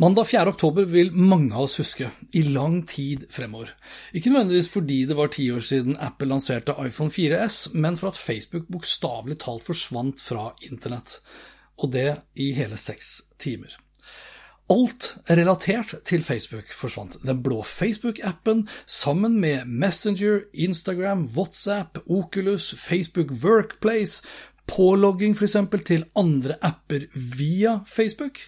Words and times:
Mandag 0.00 0.28
4. 0.30 0.48
oktober 0.48 0.84
vil 0.86 1.08
mange 1.10 1.50
av 1.50 1.64
oss 1.64 1.72
huske, 1.80 2.06
i 2.30 2.44
lang 2.46 2.84
tid 2.86 3.24
fremover. 3.34 3.72
Ikke 4.14 4.30
nødvendigvis 4.30 4.68
fordi 4.70 4.98
det 5.10 5.16
var 5.18 5.32
ti 5.34 5.48
år 5.50 5.64
siden 5.66 5.96
Apple 5.98 6.28
lanserte 6.30 6.76
iPhone 6.84 7.10
4S, 7.10 7.72
men 7.74 7.98
for 7.98 8.12
at 8.12 8.20
Facebook 8.20 8.68
bokstavelig 8.70 9.40
talt 9.42 9.66
forsvant 9.66 10.22
fra 10.22 10.52
internett, 10.68 11.16
og 11.82 11.90
det 11.96 12.12
i 12.38 12.52
hele 12.54 12.78
seks 12.78 13.08
timer. 13.42 13.74
Alt 14.70 15.08
relatert 15.32 15.96
til 16.06 16.22
Facebook 16.22 16.70
forsvant. 16.70 17.18
Den 17.26 17.42
blå 17.42 17.64
Facebook-appen 17.66 18.68
sammen 18.86 19.40
med 19.42 19.66
Messenger, 19.66 20.44
Instagram, 20.54 21.26
WhatsApp, 21.34 21.98
Oculus, 22.06 22.70
Facebook 22.78 23.34
Workplace, 23.42 24.22
pålogging 24.70 25.34
f.eks. 25.34 25.58
til 25.90 26.06
andre 26.14 26.54
apper 26.62 27.10
via 27.18 27.80
Facebook 27.90 28.38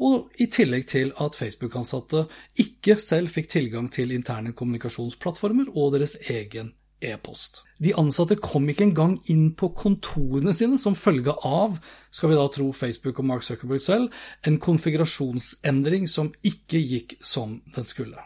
og 0.00 0.40
i 0.40 0.48
tillegg 0.48 0.86
til 0.88 1.12
at 1.20 1.36
Facebook-ansatte 1.36 2.24
ikke 2.62 2.96
selv 3.00 3.32
fikk 3.32 3.50
tilgang 3.52 3.90
til 3.92 4.14
interne 4.16 4.54
kommunikasjonsplattformer 4.56 5.72
og 5.74 5.96
deres 5.96 6.16
egen 6.32 6.72
e-post. 7.04 7.62
De 7.80 7.92
ansatte 7.96 8.36
kom 8.40 8.68
ikke 8.68 8.86
engang 8.88 9.18
inn 9.32 9.50
på 9.56 9.70
kontorene 9.76 10.52
sine 10.56 10.78
som 10.80 10.96
følge 10.98 11.32
av, 11.46 11.78
skal 12.12 12.32
vi 12.32 12.40
da 12.40 12.48
tro 12.52 12.70
Facebook 12.76 13.20
og 13.20 13.28
Mark 13.30 13.46
Zuckerberg 13.46 13.84
selv, 13.84 14.10
en 14.46 14.60
konfigurasjonsendring 14.60 16.08
som 16.10 16.32
ikke 16.44 16.80
gikk 16.80 17.16
som 17.24 17.60
den 17.76 17.88
skulle. 17.88 18.20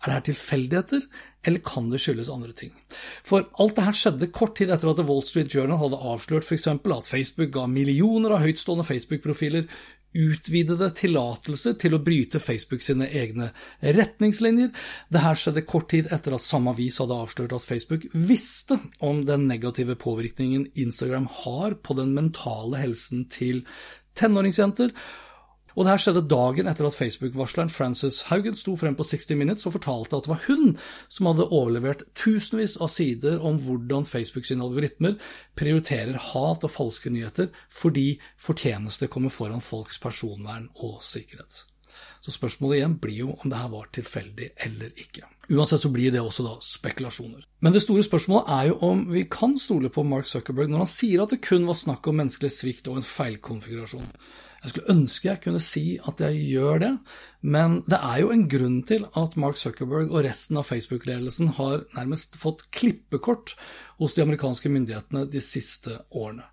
Er 0.00 0.08
det 0.08 0.14
her 0.14 0.28
tilfeldigheter, 0.30 1.02
eller 1.44 1.60
kan 1.60 1.90
det 1.92 1.98
skyldes 2.00 2.30
andre 2.32 2.54
ting? 2.56 2.70
For 3.24 3.44
alt 3.60 3.74
det 3.76 3.84
her 3.84 3.96
skjedde 3.96 4.30
kort 4.32 4.54
tid 4.56 4.72
etter 4.72 4.88
at 4.88 4.96
The 4.96 5.04
Wall 5.04 5.20
Street 5.24 5.52
Journal 5.52 5.76
hadde 5.82 5.98
avslørt 6.00 6.46
f.eks. 6.46 6.70
at 6.72 7.10
Facebook 7.10 7.52
ga 7.52 7.66
millioner 7.68 8.32
av 8.32 8.40
høytstående 8.46 8.86
Facebook-profiler 8.88 9.68
utvidede 10.16 10.90
tillatelser 10.98 11.76
til 11.80 11.94
å 11.94 12.02
bryte 12.02 12.40
Facebook 12.42 12.82
sine 12.82 13.06
egne 13.06 13.50
retningslinjer. 13.80 14.72
Dette 15.12 15.34
skjedde 15.38 15.64
kort 15.68 15.90
tid 15.92 16.10
etter 16.14 16.34
at 16.34 16.44
samme 16.44 16.74
avis 16.74 16.98
hadde 17.02 17.18
avslørt 17.22 17.54
at 17.56 17.66
Facebook 17.66 18.08
visste 18.14 18.80
om 19.04 19.24
den 19.28 19.46
negative 19.50 19.96
påvirkningen 20.00 20.68
Instagram 20.74 21.28
har 21.44 21.78
på 21.84 21.96
den 21.98 22.14
mentale 22.16 22.82
helsen 22.82 23.26
til 23.30 23.64
tenåringsjenter. 24.18 24.94
Og 25.76 25.84
det 25.84 25.92
her 25.92 26.02
skjedde 26.02 26.26
dagen 26.30 26.70
etter 26.70 26.88
at 26.88 26.96
Facebook-varsleren 26.96 27.72
Frances 27.72 28.22
Haugen 28.30 28.58
sto 28.58 28.74
frem 28.80 28.96
på 28.98 29.06
60 29.06 29.38
Minutes 29.38 29.68
og 29.68 29.76
fortalte 29.78 30.18
at 30.18 30.26
det 30.26 30.32
var 30.32 30.44
hun 30.48 30.76
som 31.08 31.30
hadde 31.30 31.48
overlevert 31.48 32.04
tusenvis 32.18 32.76
av 32.80 32.90
sider 32.92 33.40
om 33.46 33.60
hvordan 33.62 34.08
Facebook 34.08 34.48
sine 34.48 34.66
algoritmer 34.66 35.16
prioriterer 35.58 36.18
hat 36.32 36.66
og 36.66 36.74
falske 36.74 37.12
nyheter 37.12 37.50
fordi 37.70 38.14
fortjeneste 38.40 39.10
kommer 39.12 39.32
foran 39.34 39.64
folks 39.64 40.00
personvern 40.02 40.70
og 40.74 41.02
sikkerhet. 41.04 41.64
Så 42.20 42.34
spørsmålet 42.34 42.80
igjen 42.80 42.96
blir 43.00 43.16
jo 43.22 43.30
om 43.32 43.50
det 43.50 43.58
her 43.58 43.70
var 43.72 43.88
tilfeldig 43.96 44.50
eller 44.66 44.92
ikke. 45.00 45.24
Uansett 45.50 45.82
så 45.82 45.90
blir 45.92 46.12
det 46.12 46.20
også 46.20 46.44
da 46.44 46.52
spekulasjoner. 46.62 47.46
Men 47.64 47.74
det 47.74 47.82
store 47.82 48.04
spørsmålet 48.06 48.52
er 48.56 48.68
jo 48.68 48.76
om 48.90 49.06
vi 49.10 49.24
kan 49.30 49.56
stole 49.58 49.90
på 49.92 50.04
Mark 50.06 50.28
Zuckerberg 50.28 50.70
når 50.70 50.84
han 50.84 50.92
sier 50.92 51.24
at 51.24 51.32
det 51.32 51.40
kun 51.46 51.66
var 51.68 51.78
snakk 51.80 52.06
om 52.06 52.20
menneskelig 52.20 52.52
svikt 52.54 52.90
og 52.92 53.00
en 53.00 53.08
feilkonfigurasjon. 53.08 54.06
Jeg 54.60 54.72
skulle 54.72 54.92
ønske 54.92 55.28
jeg 55.30 55.40
kunne 55.40 55.60
si 55.64 55.84
at 56.04 56.20
jeg 56.20 56.40
gjør 56.50 56.82
det, 56.82 56.90
men 57.40 57.78
det 57.88 57.96
er 57.96 58.18
jo 58.20 58.32
en 58.34 58.46
grunn 58.52 58.80
til 58.88 59.06
at 59.16 59.36
Mark 59.40 59.56
Zuckerberg 59.56 60.12
og 60.12 60.26
resten 60.26 60.60
av 60.60 60.68
Facebook-ledelsen 60.68 61.54
har 61.56 61.86
nærmest 61.96 62.36
fått 62.40 62.66
klippekort 62.76 63.54
hos 64.00 64.16
de 64.16 64.24
amerikanske 64.26 64.72
myndighetene 64.72 65.24
de 65.32 65.40
siste 65.44 65.96
årene. 66.10 66.44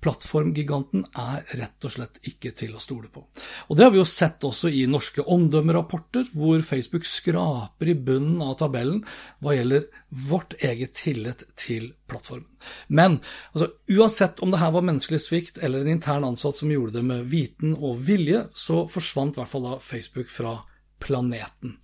Plattformgiganten 0.00 1.04
er 1.18 1.44
rett 1.60 1.86
og 1.86 1.92
slett 1.92 2.20
ikke 2.28 2.52
til 2.56 2.74
å 2.76 2.82
stole 2.82 3.10
på. 3.12 3.22
Og 3.68 3.76
Det 3.76 3.84
har 3.84 3.92
vi 3.92 4.00
jo 4.00 4.06
sett 4.08 4.44
også 4.46 4.70
i 4.72 4.86
norske 4.88 5.22
omdømmerapporter, 5.22 6.30
hvor 6.32 6.62
Facebook 6.66 7.04
skraper 7.08 7.92
i 7.92 7.96
bunnen 7.96 8.40
av 8.44 8.56
tabellen 8.62 9.02
hva 9.40 9.56
gjelder 9.56 9.88
vårt 10.30 10.56
eget 10.64 10.94
tillit 10.98 11.44
til 11.54 11.92
plattformen. 12.10 12.48
Men 12.88 13.18
altså, 13.52 13.70
uansett 13.92 14.40
om 14.40 14.52
det 14.52 14.62
her 14.62 14.72
var 14.74 14.86
menneskelig 14.88 15.20
svikt 15.24 15.60
eller 15.60 15.84
en 15.84 15.94
intern 15.96 16.26
ansatt 16.32 16.56
som 16.56 16.72
gjorde 16.72 16.98
det 16.98 17.04
med 17.06 17.28
viten 17.30 17.76
og 17.76 18.00
vilje, 18.08 18.46
så 18.56 18.86
forsvant 18.90 19.36
i 19.36 19.42
hvert 19.42 19.52
fall 19.52 19.68
da 19.68 19.76
Facebook 19.84 20.32
fra 20.32 20.56
planeten. 21.00 21.78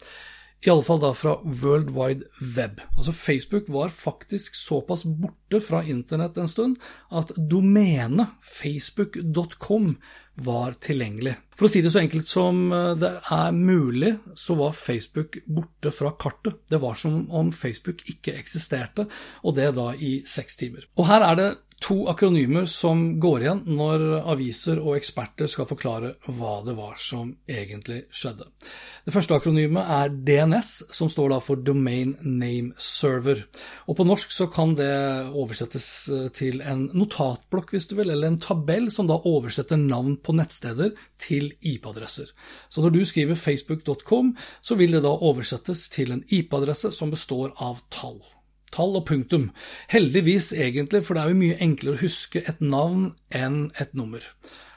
I 0.65 0.71
alle 0.73 0.85
fall 0.87 1.01
da 1.03 1.13
fra 1.15 1.37
World 1.45 1.91
Wide 1.95 2.25
Web. 2.57 2.81
Altså 2.97 3.13
Facebook 3.13 3.69
var 3.69 3.93
faktisk 3.93 4.57
såpass 4.57 5.05
borte 5.05 5.61
fra 5.61 5.83
internett 5.85 6.39
en 6.41 6.49
stund 6.49 6.79
at 7.13 7.35
domenet 7.37 8.33
facebook.com 8.41 9.97
var 10.37 10.75
tilgjengelig. 10.85 11.35
For 11.57 11.69
å 11.69 11.71
si 11.73 11.81
det 11.85 11.91
så 11.93 12.03
enkelt 12.03 12.29
som 12.29 12.67
eh, 12.75 12.93
det 13.01 13.13
er 13.33 13.55
mulig, 13.57 14.17
så 14.37 14.57
var 14.59 14.75
Facebook 14.77 15.39
borte 15.49 15.93
fra 15.95 16.13
kartet. 16.21 16.59
Det 16.69 16.81
var 16.83 16.99
som 17.01 17.23
om 17.33 17.53
Facebook 17.55 18.05
ikke 18.13 18.35
eksisterte, 18.37 19.07
og 19.45 19.57
det 19.57 19.71
da 19.79 19.93
i 19.97 20.19
seks 20.29 20.61
timer. 20.61 20.85
Og 21.01 21.09
her 21.09 21.25
er 21.25 21.41
det 21.41 21.49
to 21.83 22.07
akronymer 22.09 22.65
som 22.71 23.19
går 23.21 23.43
igjen 23.45 23.61
når 23.77 24.05
aviser 24.33 24.79
og 24.81 24.97
eksperter 24.97 25.49
skal 25.51 25.69
forklare 25.69 26.15
hva 26.25 26.59
det 26.65 26.75
var 26.79 26.97
som 27.01 27.35
egentlig 27.49 28.07
skjedde. 28.09 28.47
Det 29.07 29.13
første 29.15 29.37
akronymet 29.37 29.91
er 29.93 30.15
DNS, 30.27 30.71
som 30.97 31.11
står 31.13 31.35
da 31.35 31.41
for 31.45 31.61
Domain 31.63 32.15
Name 32.25 32.73
Server. 32.81 33.45
Og 33.87 33.99
på 33.99 34.07
norsk 34.09 34.33
så 34.35 34.49
kan 34.51 34.73
det 34.79 34.89
oversettes 35.29 35.91
eh, 36.11 36.25
til 36.35 36.65
en 36.65 36.89
notatblokk, 36.97 37.75
hvis 37.77 37.91
du 37.91 37.95
vil, 38.01 38.11
eller 38.11 38.33
en 38.33 38.41
tabell 38.43 38.89
som 38.91 39.11
da 39.11 39.21
oversetter 39.29 39.79
navn 39.79 40.17
på 40.17 40.35
nettsteder 40.35 40.97
til 41.23 41.53
IP-adresser. 41.61 42.33
Så 42.73 42.83
når 42.83 42.97
du 42.97 43.05
skriver 43.07 43.39
facebook.com, 43.39 44.35
så 44.65 44.81
vil 44.81 44.97
det 44.97 45.05
da 45.07 45.13
oversettes 45.13 45.87
til 45.93 46.17
en 46.17 46.25
IP-adresse 46.27 46.91
som 46.97 47.13
består 47.15 47.55
av 47.63 47.85
tall 47.95 48.19
tall 48.77 48.97
og 49.01 49.07
punktum. 49.09 49.51
Heldigvis, 49.93 50.53
egentlig, 50.53 51.03
for 51.07 51.17
det 51.17 51.25
er 51.25 51.33
jo 51.33 51.41
mye 51.41 51.59
enklere 51.65 51.97
å 51.97 52.05
huske 52.05 52.45
et 52.47 52.63
navn 52.63 53.11
enn 53.35 53.67
et 53.81 53.97
nummer. 53.97 54.25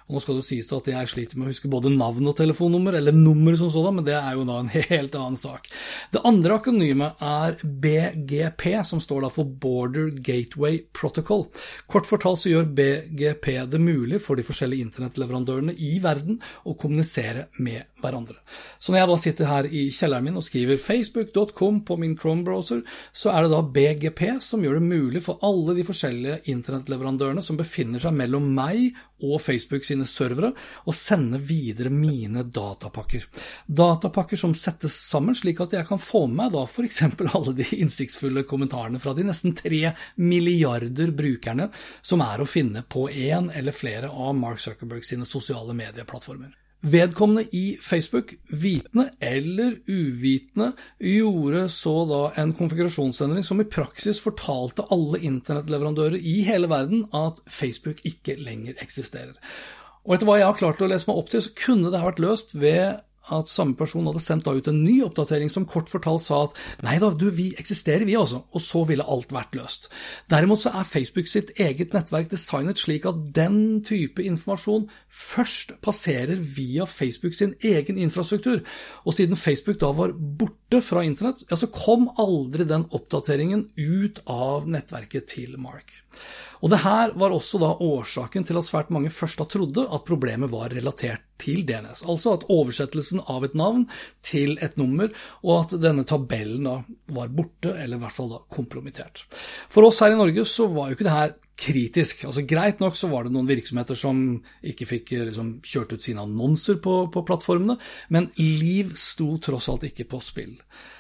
Og 0.10 0.16
nå 0.18 0.22
skal 0.24 0.40
det 0.40 0.42
jo 0.42 0.48
sies 0.48 0.72
at 0.74 0.88
jeg 0.90 1.10
sliter 1.12 1.38
med 1.38 1.46
å 1.46 1.52
huske 1.52 1.70
både 1.70 1.92
navn 1.94 2.32
og 2.32 2.34
telefonnummer, 2.40 2.96
eller 2.98 3.14
nummer 3.14 3.54
som 3.60 3.70
sådan, 3.70 4.00
men 4.00 4.08
det 4.08 4.16
er 4.18 4.34
jo 4.34 4.46
da 4.48 4.56
en 4.58 4.72
helt 4.92 5.18
annen 5.20 5.38
sak. 5.38 5.70
Det 6.10 6.24
andre 6.26 6.58
akronymet 6.58 7.22
er 7.22 7.60
BGP, 7.62 8.66
som 8.90 9.04
står 9.04 9.28
da 9.28 9.30
for 9.34 9.46
Border 9.46 10.10
Gateway 10.18 10.80
Protocol. 10.98 11.46
Kort 11.86 12.10
fortalt 12.10 12.42
så 12.42 12.50
gjør 12.50 12.72
BGP 12.74 13.52
det 13.70 13.82
mulig 13.84 14.18
for 14.26 14.40
de 14.40 14.48
forskjellige 14.48 14.88
internettleverandørene 14.88 15.78
i 15.78 15.92
verden 16.02 16.40
å 16.66 16.74
kommunisere 16.74 17.46
med 17.62 17.86
hverandre. 18.02 18.40
Så 18.82 18.90
når 18.90 19.04
jeg 19.04 19.12
da 19.12 19.20
sitter 19.22 19.52
her 19.52 19.70
i 19.70 19.84
kjelleren 19.94 20.26
min 20.26 20.42
og 20.42 20.48
skriver 20.48 20.82
facebook.com 20.82 21.84
på 21.86 22.00
min 22.02 22.18
Chrome-browser, 22.18 22.82
så 23.14 23.36
er 23.36 23.46
det 23.46 23.54
da 23.54 23.62
BGP 23.78 24.26
som 24.42 24.66
gjør 24.66 24.80
det 24.80 24.90
mulig 24.90 25.22
for 25.26 25.38
alle 25.46 25.78
de 25.78 25.86
forskjellige 25.86 26.42
internettleverandørene 26.50 27.46
som 27.46 27.62
befinner 27.62 28.02
seg 28.02 28.18
mellom 28.18 28.50
meg 28.58 28.90
og 29.22 29.38
Facebook 29.44 29.86
sine 29.86 30.08
servere 30.10 30.52
og 30.86 30.98
sende 30.98 31.38
videre 31.38 31.94
mine 31.94 32.44
datapakker. 32.44 33.30
Datapakker 33.68 34.40
som 34.40 34.58
settes 34.58 34.98
sammen 35.10 35.38
slik 35.38 35.62
at 35.64 35.78
jeg 35.78 35.88
kan 35.88 36.02
få 36.02 36.26
med 36.28 36.40
meg 36.40 36.54
da 36.56 36.64
f.eks. 36.66 37.02
alle 37.36 37.56
de 37.58 37.68
innsiktsfulle 37.80 38.46
kommentarene 38.50 39.02
fra 39.02 39.16
de 39.18 39.28
nesten 39.28 39.56
tre 39.58 39.94
milliarder 40.16 41.14
brukerne 41.16 41.70
som 42.02 42.24
er 42.26 42.42
å 42.42 42.50
finne 42.50 42.86
på 42.88 43.08
én 43.10 43.52
eller 43.56 43.76
flere 43.76 44.10
av 44.10 44.36
Mark 44.38 44.64
Zuckerberg 44.64 45.06
sine 45.06 45.28
sosiale 45.28 45.76
medieplattformer. 45.78 46.56
Vedkommende 46.80 47.44
i 47.52 47.78
Facebook, 47.84 48.34
vitende 48.48 49.10
eller 49.20 49.74
uvitende, 49.88 50.72
gjorde 51.04 51.66
så 51.74 51.96
da 52.08 52.22
en 52.40 52.54
konfigurasjonsendring 52.56 53.44
som 53.44 53.60
i 53.60 53.68
praksis 53.68 54.22
fortalte 54.24 54.86
alle 54.94 55.20
internettleverandører 55.28 56.16
i 56.16 56.38
hele 56.48 56.70
verden 56.72 57.04
at 57.12 57.44
Facebook 57.52 58.00
ikke 58.08 58.38
lenger 58.40 58.80
eksisterer. 58.80 59.36
Og 60.08 60.16
etter 60.16 60.30
hva 60.30 60.40
jeg 60.40 60.48
har 60.48 60.60
klart 60.62 60.80
å 60.82 60.88
lese 60.88 61.10
meg 61.10 61.20
opp 61.20 61.34
til, 61.34 61.44
så 61.44 61.52
kunne 61.66 61.92
det 61.92 62.00
ha 62.00 62.08
vært 62.08 62.24
løst 62.24 62.56
ved 62.56 63.04
at 63.30 63.52
samme 63.52 63.76
person 63.78 64.08
hadde 64.08 64.22
sendt 64.24 64.48
ut 64.50 64.70
en 64.72 64.82
ny 64.84 65.00
oppdatering 65.06 65.52
som 65.52 65.68
kort 65.70 65.90
fortalt 65.92 66.24
sa 66.26 66.42
at 66.48 66.56
nei 66.86 66.98
da, 67.02 67.12
du, 67.14 67.28
vi 67.34 67.50
eksisterer 67.60 68.08
vi 68.08 68.18
altså, 68.18 68.42
og 68.56 68.64
så 68.64 68.84
ville 68.90 69.06
alt 69.06 69.34
vært 69.36 69.58
løst. 69.60 69.90
Derimot 70.32 70.64
så 70.64 70.74
er 70.80 70.88
Facebook 70.90 71.30
sitt 71.30 71.54
eget 71.60 71.94
nettverk 71.96 72.32
designet 72.32 72.82
slik 72.82 73.06
at 73.10 73.22
den 73.36 73.60
type 73.86 74.24
informasjon 74.26 74.88
først 75.08 75.76
passerer 75.86 76.40
via 76.40 76.88
Facebook 76.90 77.38
sin 77.38 77.56
egen 77.66 78.00
infrastruktur, 78.02 78.64
og 79.06 79.16
siden 79.18 79.40
Facebook 79.40 79.80
da 79.82 79.92
var 79.96 80.16
borte 80.16 80.82
fra 80.86 81.04
internett, 81.06 81.46
ja, 81.50 81.58
så 81.60 81.70
kom 81.74 82.08
aldri 82.22 82.68
den 82.70 82.88
oppdateringen 82.96 83.68
ut 83.78 84.24
av 84.30 84.70
nettverket 84.70 85.30
til 85.36 85.58
Mark. 85.62 85.94
Og 86.60 86.74
det 86.74 86.82
her 86.84 87.14
var 87.20 87.32
også 87.32 87.62
da 87.62 87.72
årsaken 87.84 88.46
til 88.48 88.60
at 88.60 88.68
svært 88.68 88.92
mange 88.94 89.12
først 89.14 89.40
da 89.40 89.48
trodde 89.48 89.86
at 89.88 90.08
problemet 90.08 90.52
var 90.52 90.74
relatert 90.76 91.29
til 91.40 91.66
DNS, 91.68 92.04
altså 92.10 92.36
at 92.36 92.48
oversettelsen 92.52 93.24
av 93.32 93.46
et 93.48 93.58
navn 93.58 93.86
til 94.26 94.58
et 94.64 94.78
nummer, 94.80 95.12
og 95.44 95.54
at 95.64 95.78
denne 95.82 96.06
tabellen 96.08 96.68
da 96.68 96.80
var 97.16 97.32
borte, 97.34 97.74
eller 97.76 97.98
i 97.98 98.04
hvert 98.04 98.16
fall 98.16 98.34
da 98.34 98.42
kompromittert. 98.52 99.26
For 99.72 99.88
oss 99.88 100.02
her 100.04 100.16
i 100.16 100.20
Norge 100.20 100.46
så 100.48 100.68
var 100.72 100.90
jo 100.90 100.98
ikke 100.98 101.08
det 101.08 101.16
her 101.16 101.36
kritisk. 101.60 102.24
Altså 102.30 102.46
Greit 102.48 102.80
nok 102.80 102.96
så 102.96 103.10
var 103.12 103.26
det 103.26 103.34
noen 103.36 103.50
virksomheter 103.50 103.98
som 104.00 104.22
ikke 104.64 104.88
fikk 104.88 105.14
liksom, 105.28 105.58
kjørt 105.66 105.96
ut 105.96 106.06
sine 106.06 106.24
annonser 106.24 106.80
på, 106.84 107.02
på 107.14 107.26
plattformene, 107.28 107.76
men 108.14 108.32
liv 108.40 108.94
sto 109.00 109.34
tross 109.44 109.70
alt 109.72 109.90
ikke 109.90 110.08
på 110.12 110.22
spill. 110.24 110.56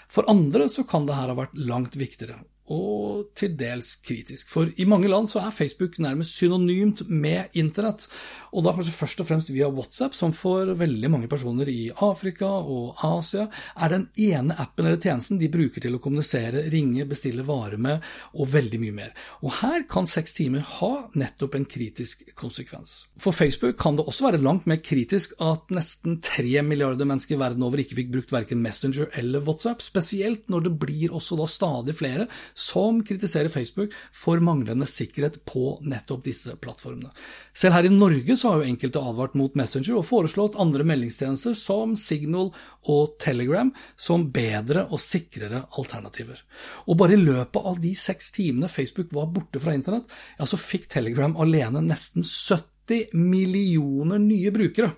For 0.09 0.27
andre 0.31 0.67
så 0.71 0.83
kan 0.89 1.05
det 1.07 1.17
her 1.17 1.31
ha 1.31 1.37
vært 1.37 1.59
langt 1.59 1.95
viktigere 1.99 2.41
og 2.69 3.29
til 3.37 3.55
dels 3.57 3.95
kritisk. 4.05 4.49
For 4.51 4.69
i 4.77 4.85
mange 4.89 5.09
land 5.09 5.29
så 5.31 5.41
er 5.41 5.55
Facebook 5.55 5.97
nærmest 6.01 6.37
synonymt 6.37 7.03
med 7.09 7.55
internett, 7.57 8.05
og 8.53 8.65
da 8.65 8.73
kanskje 8.73 8.95
først 8.95 9.23
og 9.23 9.29
fremst 9.29 9.51
via 9.53 9.69
WhatsApp, 9.69 10.15
som 10.17 10.33
for 10.35 10.69
veldig 10.77 11.09
mange 11.11 11.29
personer 11.29 11.69
i 11.69 11.89
Afrika 12.05 12.47
og 12.47 13.01
Asia 13.05 13.47
er 13.75 13.93
den 13.93 14.07
ene 14.21 14.57
appen 14.61 14.87
eller 14.87 15.01
tjenesten 15.01 15.39
de 15.41 15.49
bruker 15.51 15.83
til 15.83 15.97
å 15.97 16.01
kommunisere, 16.01 16.65
ringe, 16.73 17.07
bestille 17.09 17.45
varer 17.45 17.81
med 17.81 18.05
og 18.35 18.49
veldig 18.53 18.81
mye 18.81 18.97
mer. 19.01 19.13
Og 19.43 19.53
her 19.61 19.85
kan 19.89 20.09
seks 20.09 20.37
timer 20.37 20.65
ha 20.79 20.91
nettopp 21.17 21.57
en 21.57 21.67
kritisk 21.69 22.23
konsekvens. 22.37 23.09
For 23.21 23.35
Facebook 23.35 23.77
kan 23.81 23.97
det 23.97 24.05
også 24.09 24.27
være 24.29 24.43
langt 24.43 24.67
mer 24.69 24.81
kritisk 24.83 25.35
at 25.43 25.73
nesten 25.73 26.19
tre 26.25 26.61
milliarder 26.65 27.07
mennesker 27.09 27.39
verden 27.39 27.65
over 27.65 27.81
ikke 27.81 27.97
fikk 27.99 28.13
brukt 28.13 28.33
verken 28.33 28.63
Messenger 28.63 29.09
eller 29.19 29.43
WhatsApp, 29.45 29.83
spesielt 29.85 30.49
når 30.49 30.67
det 30.67 30.75
blir 30.81 31.15
også 31.15 31.37
da 31.39 31.49
stadig 31.49 31.97
flere 31.97 32.27
som 32.59 32.99
kritiserer 33.05 33.51
Facebook 33.51 33.93
for 34.15 34.41
manglende 34.43 34.87
sikkerhet 34.89 35.39
på 35.47 35.77
nettopp 35.87 36.25
disse 36.27 36.55
plattformene. 36.59 37.11
Selv 37.55 37.77
her 37.77 37.87
i 37.87 37.93
Norge 37.93 38.35
så 38.37 38.51
har 38.51 38.61
jo 38.61 38.71
enkelte 38.73 39.03
advart 39.03 39.37
mot 39.39 39.55
Messenger 39.59 39.99
og 39.99 40.07
foreslått 40.09 40.57
andre 40.59 40.85
meldingstjenester 40.87 41.55
som 41.57 41.95
Signal 41.99 42.51
og 42.91 43.15
Telegram 43.21 43.71
som 43.99 44.27
bedre 44.35 44.85
og 44.89 45.01
sikrere 45.03 45.65
alternativer. 45.79 46.41
Og 46.87 46.99
bare 46.99 47.15
i 47.15 47.21
løpet 47.21 47.69
av 47.71 47.79
de 47.81 47.93
seks 47.97 48.33
timene 48.35 48.71
Facebook 48.71 49.13
var 49.15 49.31
borte 49.33 49.61
fra 49.63 49.75
internett, 49.75 50.09
ja, 50.37 50.47
så 50.47 50.59
fikk 50.59 50.89
Telegram 50.91 51.35
alene 51.39 51.83
nesten 51.85 52.25
70 52.25 53.13
millioner 53.13 54.19
nye 54.21 54.51
brukere. 54.51 54.91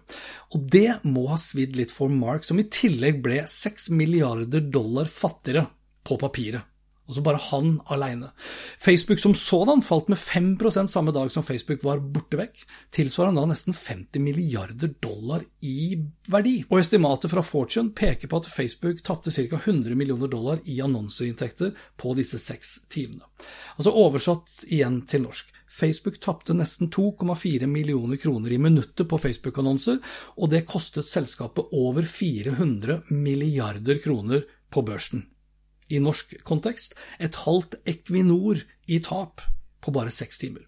Og 0.56 0.66
det 0.72 1.02
må 1.08 1.28
ha 1.32 1.40
svidd 1.40 1.78
litt 1.78 1.94
for 1.94 2.12
Mark, 2.12 2.48
som 2.48 2.60
i 2.60 2.68
tillegg 2.72 3.22
ble 3.24 3.44
6 3.48 3.92
milliarder 3.96 4.64
dollar 4.72 5.12
fattigere 5.12 5.68
på 6.08 6.18
papiret. 6.22 6.71
Altså 7.12 7.24
bare 7.26 7.40
han 7.50 7.74
alene. 7.92 8.30
Facebook 8.80 9.20
som 9.20 9.34
sådan 9.36 9.84
falt 9.84 10.08
med 10.08 10.18
5% 10.18 10.88
samme 10.88 11.12
dag 11.12 11.32
som 11.34 11.44
Facebook 11.44 11.84
var 11.84 12.00
borte 12.00 12.40
vekk, 12.40 12.62
tilsvarende 12.96 13.44
da 13.44 13.50
nesten 13.52 13.76
50 13.76 14.24
milliarder 14.24 14.94
dollar 15.04 15.44
i 15.60 15.98
verdi. 16.32 16.62
Og 16.70 16.80
estimatet 16.80 17.34
fra 17.34 17.44
Fortune 17.44 17.92
peker 17.92 18.32
på 18.32 18.40
at 18.40 18.48
Facebook 18.48 19.02
tapte 19.04 19.34
ca. 19.36 19.60
100 19.60 19.98
millioner 20.00 20.32
dollar 20.32 20.62
i 20.64 20.80
annonseinntekter 20.80 21.76
på 22.00 22.16
disse 22.16 22.40
seks 22.40 22.78
timene. 22.88 23.28
Altså 23.76 23.92
oversatt 23.92 24.64
igjen 24.70 25.02
til 25.04 25.28
norsk. 25.28 25.52
Facebook 25.72 26.22
tapte 26.24 26.56
nesten 26.56 26.88
2,4 26.92 27.68
millioner 27.68 28.20
kroner 28.24 28.56
i 28.56 28.60
minuttet 28.60 29.08
på 29.08 29.20
Facebook-annonser, 29.20 30.00
og 30.40 30.52
det 30.52 30.66
kostet 30.68 31.08
selskapet 31.08 31.76
over 31.76 32.08
400 32.08 33.02
milliarder 33.12 34.00
kroner 34.04 34.48
på 34.72 34.84
børsen 34.88 35.28
i 35.92 36.00
norsk 36.00 36.38
kontekst 36.48 36.96
et 37.20 37.36
halvt 37.46 37.78
Equinor 37.86 38.64
i 38.88 39.00
tap 39.04 39.44
på 39.82 39.94
bare 39.96 40.14
seks 40.14 40.38
timer. 40.42 40.68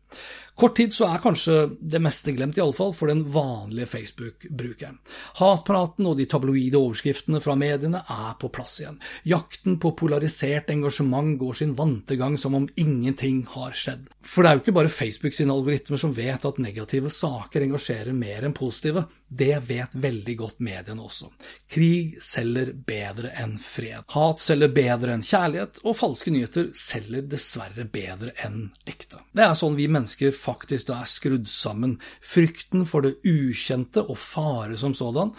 Kort 0.56 0.76
tid 0.78 0.94
så 0.94 1.08
er 1.10 1.22
kanskje 1.22 1.54
det 1.82 1.98
meste 2.04 2.32
glemt, 2.36 2.60
i 2.60 2.62
alle 2.62 2.76
fall 2.78 2.92
for 2.94 3.10
den 3.10 3.24
vanlige 3.34 3.88
Facebook-brukeren. 3.90 5.00
Hatpraten 5.40 6.06
og 6.06 6.20
de 6.20 6.28
tabloide 6.30 6.78
overskriftene 6.78 7.42
fra 7.42 7.56
mediene 7.58 8.04
er 8.06 8.36
på 8.38 8.52
plass 8.54 8.76
igjen. 8.84 9.00
Jakten 9.26 9.80
på 9.82 9.96
polarisert 9.98 10.70
engasjement 10.70 11.40
går 11.42 11.58
sin 11.58 11.74
vante 11.78 12.18
gang 12.22 12.38
som 12.38 12.54
om 12.60 12.68
ingenting 12.78 13.42
har 13.56 13.74
skjedd. 13.74 14.06
For 14.22 14.46
det 14.46 14.52
er 14.52 14.60
jo 14.60 14.64
ikke 14.64 14.76
bare 14.78 14.94
Facebook 14.94 15.34
sine 15.34 15.56
algoritmer 15.56 16.02
som 16.02 16.14
vet 16.14 16.46
at 16.46 16.62
negative 16.62 17.10
saker 17.10 17.66
engasjerer 17.66 18.14
mer 18.14 18.46
enn 18.46 18.54
positive. 18.54 19.08
Det 19.28 19.58
vet 19.66 19.98
veldig 19.98 20.38
godt 20.38 20.62
mediene 20.62 21.02
også. 21.02 21.32
Krig 21.74 22.20
selger 22.22 22.76
bedre 22.78 23.34
enn 23.42 23.58
fred. 23.58 24.06
Hat 24.14 24.44
selger 24.44 24.70
bedre 24.70 25.18
enn 25.18 25.26
kjærlighet, 25.26 25.82
og 25.82 25.98
falske 25.98 26.30
nyheter 26.30 26.70
selger 26.78 27.26
dessverre 27.26 27.90
bedre 27.90 28.38
enn 28.46 28.68
ekte. 28.86 29.03
Det 29.12 29.44
er 29.46 29.56
sånn 29.58 29.78
vi 29.78 29.90
mennesker 29.92 30.34
faktisk 30.36 30.90
da 30.90 31.02
er 31.02 31.10
skrudd 31.10 31.50
sammen. 31.52 31.98
Frykten 32.24 32.88
for 32.90 33.06
det 33.06 33.18
ukjente 33.28 34.06
og 34.06 34.20
fare 34.20 34.78
som 34.80 34.96
sådan 34.98 35.34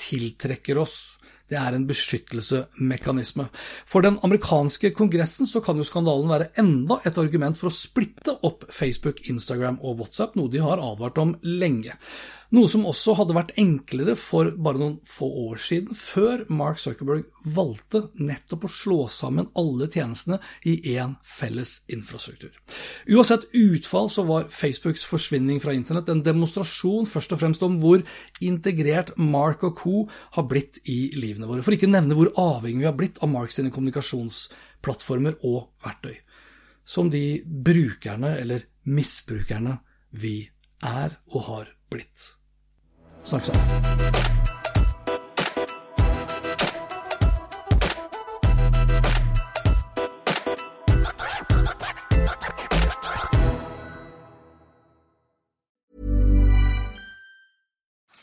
tiltrekker 0.00 0.78
oss. 0.82 1.16
Det 1.46 1.54
er 1.60 1.76
en 1.76 1.86
beskyttelsesmekanisme. 1.86 3.46
For 3.86 4.02
den 4.02 4.18
amerikanske 4.26 4.90
kongressen 4.96 5.46
så 5.46 5.62
kan 5.62 5.78
jo 5.78 5.86
skandalen 5.86 6.30
være 6.30 6.48
enda 6.58 6.98
et 7.06 7.20
argument 7.22 7.58
for 7.58 7.70
å 7.70 7.74
splitte 7.74 8.34
opp 8.46 8.66
Facebook, 8.74 9.22
Instagram 9.30 9.78
og 9.78 10.02
WhatsApp, 10.02 10.34
noe 10.34 10.50
de 10.50 10.62
har 10.64 10.82
advart 10.82 11.20
om 11.22 11.36
lenge. 11.46 11.94
Noe 12.54 12.70
som 12.70 12.84
også 12.86 13.16
hadde 13.18 13.34
vært 13.34 13.54
enklere 13.58 14.14
for 14.18 14.52
bare 14.62 14.78
noen 14.78 14.96
få 15.10 15.26
år 15.48 15.58
siden, 15.62 15.96
før 15.98 16.44
Mark 16.52 16.78
Zuckerberg 16.78 17.24
valgte 17.56 18.04
nettopp 18.22 18.68
å 18.68 18.70
slå 18.70 18.98
sammen 19.10 19.48
alle 19.58 19.88
tjenestene 19.90 20.38
i 20.68 20.76
én 20.94 21.16
felles 21.26 21.80
infrastruktur. 21.90 22.54
Uansett 23.10 23.48
utfall 23.50 24.10
så 24.12 24.22
var 24.28 24.46
Facebooks 24.54 25.06
forsvinning 25.10 25.58
fra 25.62 25.74
internett 25.74 26.10
en 26.12 26.22
demonstrasjon 26.26 27.10
først 27.10 27.34
og 27.34 27.42
fremst 27.42 27.66
om 27.66 27.80
hvor 27.82 28.04
integrert 28.44 29.14
Mark 29.18 29.66
og 29.66 29.74
co. 29.80 29.96
har 30.38 30.46
blitt 30.46 30.78
i 30.86 31.10
livene 31.18 31.50
våre, 31.50 31.66
for 31.66 31.74
ikke 31.74 31.90
å 31.90 31.96
nevne 31.96 32.14
hvor 32.14 32.30
avhengig 32.38 32.84
vi 32.84 32.90
har 32.90 32.98
blitt 32.98 33.18
av 33.22 33.32
Mark 33.32 33.54
sine 33.54 33.74
kommunikasjonsplattformer 33.74 35.40
og 35.42 35.72
verktøy. 35.82 36.14
Som 36.86 37.10
de 37.10 37.42
brukerne, 37.42 38.36
eller 38.38 38.68
misbrukerne, 38.86 39.80
vi 40.14 40.44
er 40.86 41.18
og 41.34 41.42
har 41.50 41.75
blitt. 41.90 42.36
Snakkes 43.24 43.50